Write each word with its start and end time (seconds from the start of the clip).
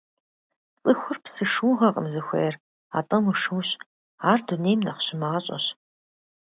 ЦӀыхур 0.81 1.17
псы 1.23 1.45
шыугъэкъым 1.51 2.07
зыхуейр, 2.13 2.55
атӀэ 2.97 3.17
мышыущ, 3.23 3.69
ар 4.29 4.39
дунейм 4.47 4.79
нэхъ 4.85 5.01
щымащӀэщ. 5.05 5.65